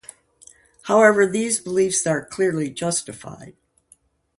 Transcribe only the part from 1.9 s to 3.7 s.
are clearly justified.